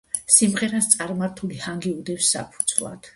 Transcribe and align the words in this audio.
სიმღერას 0.35 0.87
წარმართული 0.93 1.59
ჰანგი 1.65 1.91
უდევს 1.99 2.31
საფუძვლად. 2.37 3.07